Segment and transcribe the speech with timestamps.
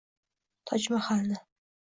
[0.65, 1.37] Tojmahalni